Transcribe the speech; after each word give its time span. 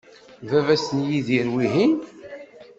D 0.41 0.43
baba-s 0.51 0.87
n 0.97 0.99
Yidir, 1.07 1.47
wihin? 1.53 1.93